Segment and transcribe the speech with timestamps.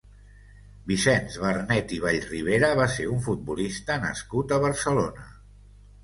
[0.91, 5.27] Vicenç Barnet i Vallribera va ser un futbolista nascut a Barcelona.